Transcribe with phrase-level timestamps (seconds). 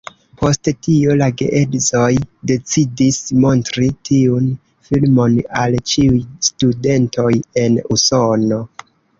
[0.41, 2.07] Post tio la geedzoj
[2.51, 4.49] decidis montri tiun
[4.89, 7.31] filmon al ĉiuj studentoj
[7.67, 8.61] en Usono.